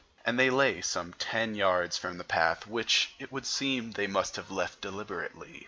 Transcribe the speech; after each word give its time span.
And 0.25 0.39
they 0.39 0.49
lay 0.49 0.81
some 0.81 1.13
ten 1.13 1.53
yards 1.53 1.95
from 1.95 2.17
the 2.17 2.23
path, 2.23 2.65
which, 2.65 3.13
it 3.19 3.31
would 3.31 3.45
seem, 3.45 3.91
they 3.91 4.07
must 4.07 4.35
have 4.35 4.49
left 4.49 4.81
deliberately. 4.81 5.59